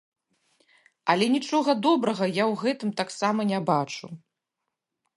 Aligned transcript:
Але 1.15 1.25
нічога 1.35 1.71
добрага 1.85 2.25
я 2.33 2.43
ў 2.51 2.65
гэтым 2.65 2.89
таксама 3.05 3.39
не 3.55 3.59
бачу. 3.73 4.05